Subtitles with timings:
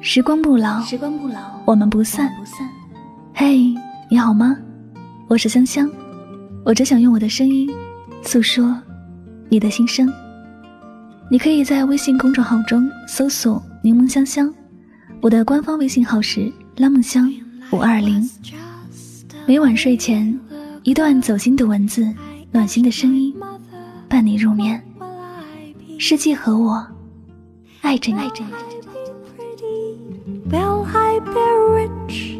[0.00, 2.30] 时光不老，时光不老，我们不散。
[3.34, 3.74] 嘿，
[4.08, 4.56] 你好吗？
[5.26, 5.90] 我是香香，
[6.64, 7.68] 我只想用我的声音
[8.22, 8.80] 诉说
[9.48, 10.08] 你的心声。
[11.28, 14.52] 你可以在微信公众号中搜索“柠檬香香”，
[15.20, 17.28] 我的官方微信号是“拉梦香
[17.72, 18.30] 五二零”。
[19.44, 20.38] 每晚睡前，
[20.84, 22.08] 一段走心的文字，
[22.52, 23.34] 暖心的声音，
[24.08, 24.80] 伴你入眠。
[25.98, 26.86] 世界和我
[27.80, 28.18] 爱着你。
[28.18, 28.75] 爱着你
[30.46, 32.38] Will I be rich?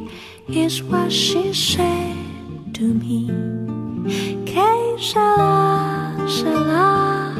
[0.48, 2.14] Is what she said
[2.74, 3.26] to me.
[4.46, 7.34] Que sera, sera.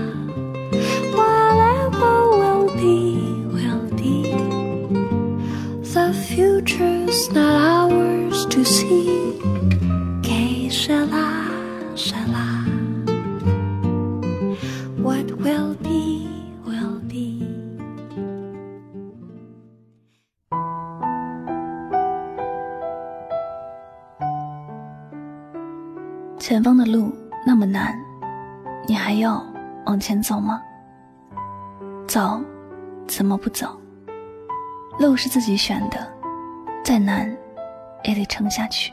[1.15, 3.15] Whatever will be,
[3.55, 4.33] will be.
[5.95, 9.26] The future's not ours to see.
[26.49, 27.13] 前方的路
[27.45, 27.93] 那么难，
[28.87, 29.45] 你还要
[29.85, 30.63] 往前走吗？
[32.07, 32.41] 走，
[33.09, 33.77] 怎么不走？
[35.01, 35.99] 路是自己选的，
[36.85, 37.37] 再难
[38.05, 38.93] 也得撑下去。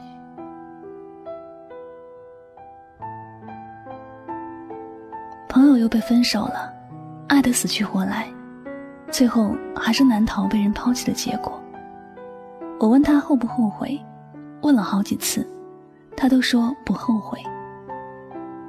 [5.48, 6.74] 朋友又被分手了，
[7.28, 8.28] 爱得死去活来，
[9.12, 11.62] 最后还是难逃被人抛弃的结果。
[12.80, 14.04] 我问他后不后悔，
[14.64, 15.48] 问了好几次。
[16.16, 17.40] 他都说不后悔。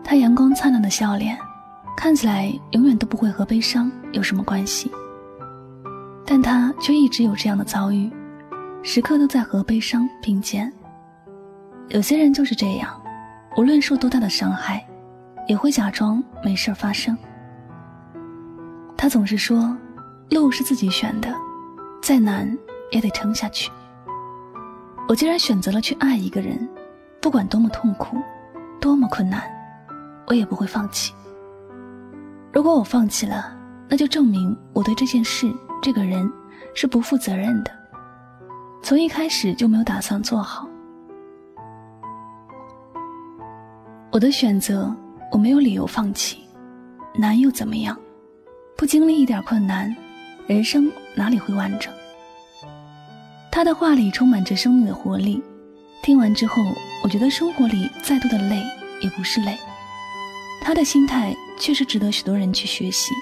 [0.03, 1.39] 他阳光灿烂的笑脸，
[1.97, 4.91] 看起来永远都不会和悲伤有什么关系，
[6.27, 8.13] 但他却一直有这样的遭遇，
[8.83, 10.71] 时刻都在和悲伤并肩。
[11.89, 13.01] 有些人就是这样，
[13.57, 14.87] 无论受多大的伤害，
[15.49, 17.17] 也会假装没事发生。
[18.97, 19.75] 他总是说，
[20.31, 21.35] 路是自己选的，
[22.03, 22.55] 再难
[22.91, 23.71] 也得撑下去。
[25.09, 26.69] 我既然选择了去爱一个人。
[27.25, 28.19] 不管多么痛苦，
[28.79, 29.43] 多么困难，
[30.27, 31.15] 我也不会放弃。
[32.53, 33.57] 如果我放弃了，
[33.89, 36.31] 那就证明我对这件事、这个人
[36.75, 37.71] 是不负责任的，
[38.83, 40.69] 从一开始就没有打算做好。
[44.13, 44.95] 我的选择，
[45.33, 46.45] 我没有理由放弃。
[47.15, 47.99] 难又怎么样？
[48.77, 49.97] 不经历一点困难，
[50.47, 51.91] 人生哪里会完整？
[53.51, 55.43] 他的话里充满着生命的活力。
[56.03, 56.63] 听完之后，
[57.05, 58.63] 我觉得生活里再多的累
[59.03, 59.59] 也不是累。
[60.63, 63.13] 他的心态确实值得许多人去学习。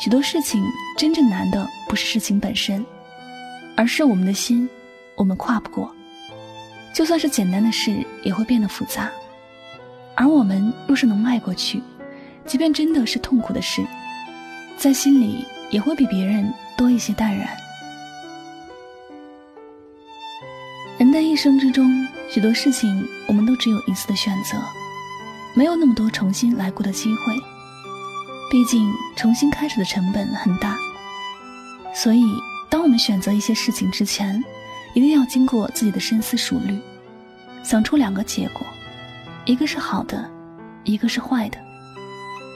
[0.00, 0.64] 许多事情
[0.96, 2.84] 真正难的不是事情本身，
[3.76, 4.66] 而是我们的心，
[5.14, 5.94] 我们跨不过。
[6.94, 9.10] 就算是简单的事，也会变得复杂。
[10.14, 11.82] 而我们若是能迈过去，
[12.46, 13.84] 即便真的是痛苦的事，
[14.78, 17.46] 在心里也会比别人多一些淡然。
[20.96, 24.58] 人的一生之中，许多事情我们都只有一次的选择，
[25.54, 27.34] 没有那么多重新来过的机会。
[28.50, 30.76] 毕竟重新开始的成本很大，
[31.94, 32.24] 所以
[32.68, 34.42] 当我们选择一些事情之前，
[34.94, 36.78] 一定要经过自己的深思熟虑，
[37.64, 38.66] 想出两个结果，
[39.44, 40.30] 一个是好的，
[40.84, 41.58] 一个是坏的。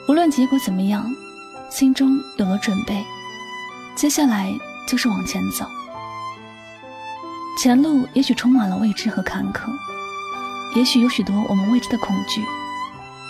[0.07, 1.05] 无论结果怎么样，
[1.69, 3.03] 心中有了准备，
[3.95, 4.51] 接下来
[4.87, 5.65] 就是往前走。
[7.63, 9.69] 前路也许充满了未知和坎坷，
[10.75, 12.43] 也许有许多我们未知的恐惧，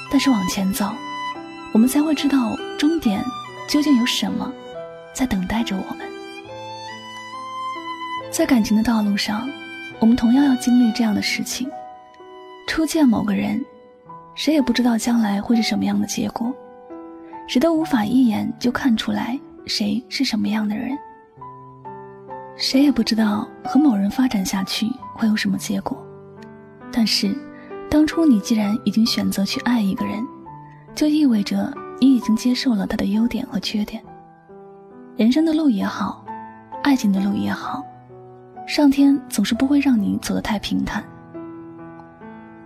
[0.10, 0.90] 但是往前走，
[1.74, 3.22] 我们才会知道终点
[3.68, 4.50] 究竟有什么
[5.14, 6.08] 在等待着我们。
[8.32, 9.50] 在感情的道路上，
[10.00, 11.70] 我们同样要经历这样的事情：
[12.70, 13.62] 初见某个人，
[14.34, 16.56] 谁也不知道将来会是什么样的结果，
[17.50, 20.98] 谁都无法一眼就看出来谁是什么样的人。
[22.58, 25.98] 谁也不知道和某人发展下去会有什么结果，
[26.92, 27.36] 但是，
[27.90, 30.24] 当初你既然已经选择去爱一个人，
[30.94, 34.04] 就意味着你已经接受了他的优点和缺点。
[35.18, 36.24] 人生的路也好，
[36.84, 37.84] 爱情的路也好，
[38.68, 41.04] 上天总是不会让你走得太平坦。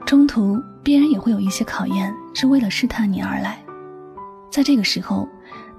[0.06, 3.58] 中途必然也会有一些考验，是为了试探你而来。
[4.52, 5.28] 在这个时候，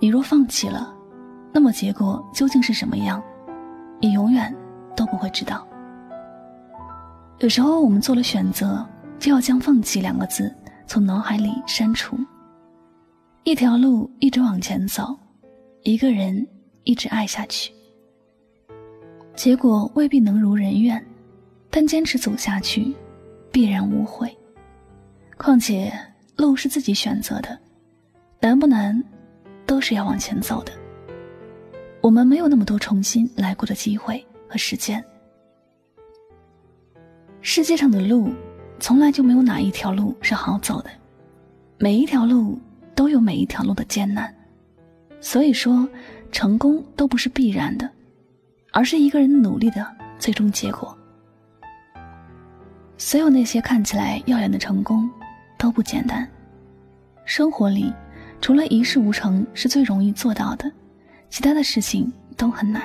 [0.00, 0.92] 你若放弃了，
[1.52, 3.22] 那么结果究竟是什么样？
[4.00, 4.54] 你永远
[4.94, 5.66] 都不会知道。
[7.38, 8.86] 有时候我们做了选择，
[9.18, 10.54] 就要将“放弃”两个字
[10.86, 12.16] 从脑海里删除。
[13.44, 15.16] 一条路一直往前走，
[15.82, 16.46] 一个人
[16.84, 17.72] 一直爱下去，
[19.34, 21.04] 结果未必能如人愿，
[21.70, 22.94] 但坚持走下去，
[23.52, 24.36] 必然无悔。
[25.36, 25.92] 况且
[26.36, 27.56] 路是自己选择的，
[28.40, 29.00] 难不难，
[29.66, 30.72] 都是要往前走的。
[32.06, 35.04] 我们没有那么多重新来过的机会和时间。
[37.40, 38.32] 世界上的路，
[38.78, 40.90] 从来就没有哪一条路是好走的，
[41.78, 42.60] 每一条路
[42.94, 44.32] 都有每一条路的艰难。
[45.20, 45.88] 所以说，
[46.30, 47.90] 成功都不是必然的，
[48.70, 49.84] 而是一个人努力的
[50.16, 50.96] 最终结果。
[52.96, 55.10] 所有那些看起来耀眼的成功，
[55.58, 56.24] 都不简单。
[57.24, 57.92] 生活里，
[58.40, 60.70] 除了一事无成是最容易做到的，
[61.28, 62.82] 其他的事情都很难。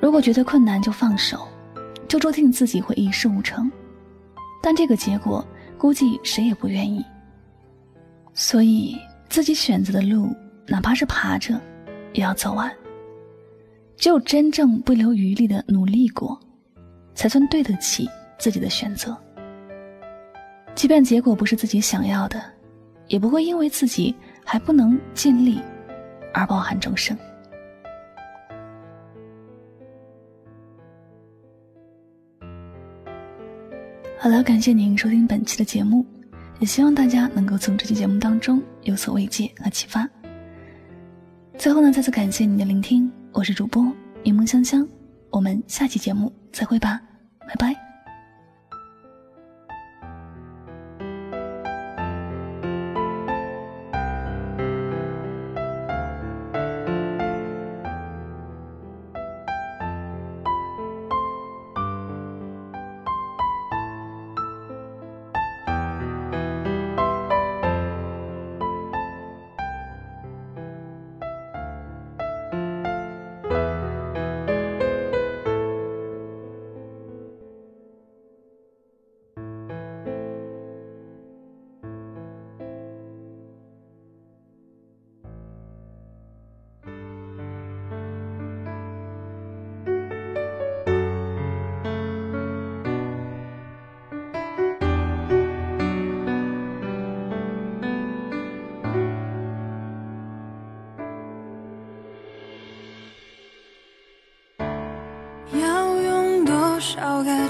[0.00, 1.46] 如果觉得困难就放手，
[2.08, 3.70] 就注定自己会一事无成。
[4.62, 5.46] 但这个结果，
[5.78, 7.04] 估计谁也不愿意。
[8.34, 8.96] 所以，
[9.28, 10.28] 自己选择的路，
[10.66, 11.60] 哪怕是爬着，
[12.12, 12.70] 也要走完。
[13.96, 16.38] 只有真正不留余力的努力过，
[17.14, 18.08] 才算对得起。
[18.38, 19.16] 自己的选择，
[20.74, 22.42] 即便结果不是自己想要的，
[23.06, 24.12] 也不会因为自己
[24.44, 25.60] 还不能尽力
[26.32, 27.16] 而包含终生。
[34.18, 36.06] 好了，感谢您收听本期的节目，
[36.60, 40.08] 也希望大家能够从这期节目当中有所慰藉和启发。
[41.58, 43.82] 最后呢，再次感谢您的聆听，我是主播
[44.22, 44.86] 柠檬香香，
[45.30, 47.00] 我们下期节目再会吧，
[47.40, 47.91] 拜拜。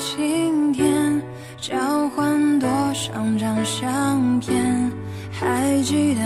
[0.04, 1.22] 晴天，
[1.58, 1.76] 交
[2.08, 4.90] 换多少张相片？
[5.30, 6.20] 还记得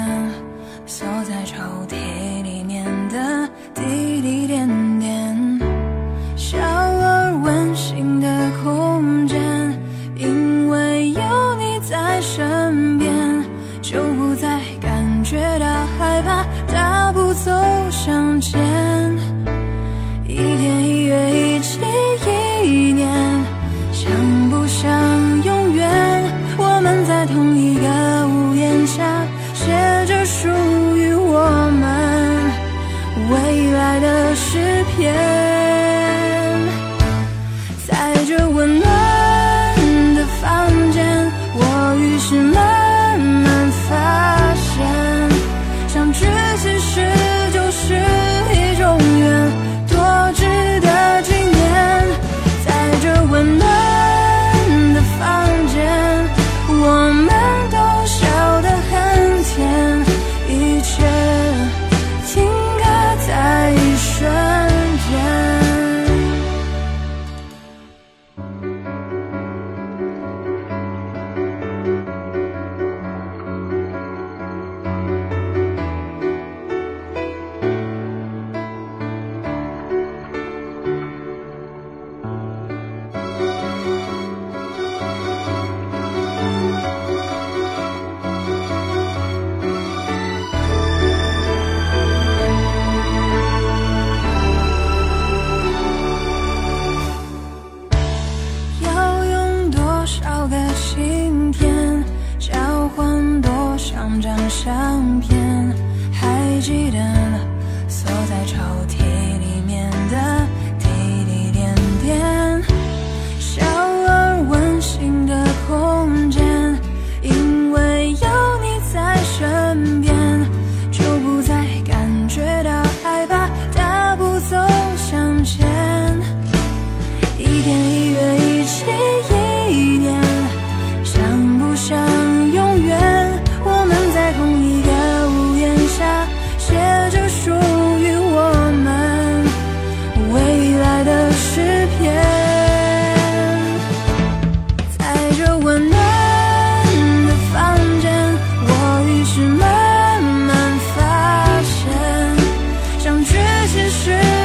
[153.88, 154.35] 是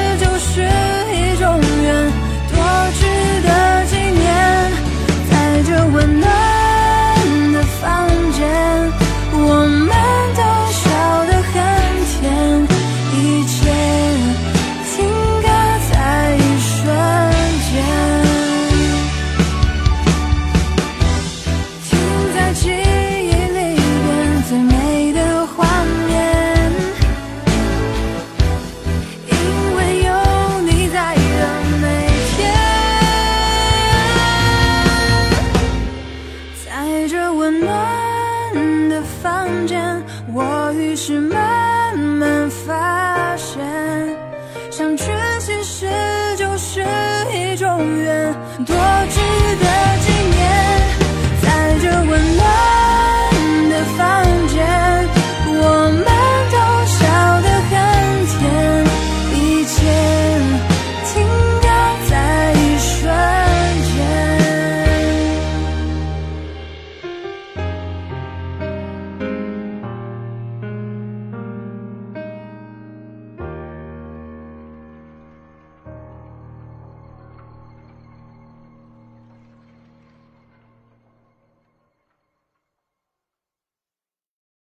[48.66, 48.91] 多？